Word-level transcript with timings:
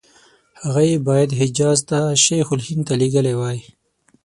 هغه 0.61 0.81
یې 0.89 0.97
باید 1.07 1.37
حجاز 1.39 1.79
ته 1.89 1.99
شیخ 2.23 2.47
الهند 2.53 2.83
ته 2.87 2.93
لېږلي 3.01 3.33
وای. 3.39 3.59